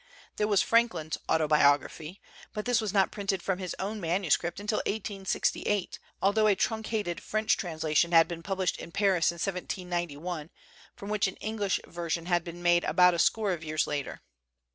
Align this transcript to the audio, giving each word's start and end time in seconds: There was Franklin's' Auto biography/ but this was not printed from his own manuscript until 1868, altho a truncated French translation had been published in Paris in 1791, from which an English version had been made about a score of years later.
There 0.37 0.47
was 0.47 0.63
Franklin's' 0.63 1.19
Auto 1.29 1.47
biography/ 1.47 2.19
but 2.53 2.65
this 2.65 2.81
was 2.81 2.91
not 2.91 3.11
printed 3.11 3.43
from 3.43 3.59
his 3.59 3.75
own 3.77 4.01
manuscript 4.01 4.59
until 4.59 4.79
1868, 4.87 5.99
altho 6.23 6.47
a 6.47 6.55
truncated 6.55 7.21
French 7.21 7.55
translation 7.55 8.11
had 8.11 8.27
been 8.27 8.41
published 8.41 8.77
in 8.77 8.91
Paris 8.91 9.29
in 9.29 9.35
1791, 9.35 10.49
from 10.95 11.09
which 11.09 11.27
an 11.27 11.35
English 11.35 11.79
version 11.85 12.25
had 12.25 12.43
been 12.43 12.63
made 12.63 12.83
about 12.85 13.13
a 13.13 13.19
score 13.19 13.51
of 13.53 13.63
years 13.63 13.85
later. 13.85 14.21